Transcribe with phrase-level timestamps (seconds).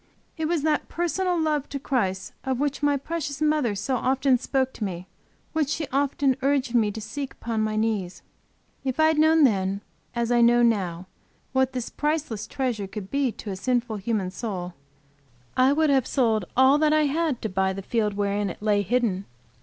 [0.35, 4.73] It was that personal love to Christ of which my precious mother so often spoke
[4.73, 5.05] to me
[5.53, 8.23] which she often urged me to seek upon my knees.
[8.83, 9.81] If I had known then,
[10.15, 11.05] as I know now
[11.53, 14.73] what this priceless treasure could be to a sinful human soul,
[15.55, 18.81] I would have sold all that I had to buy the field wherein it lay
[18.81, 19.25] hidden.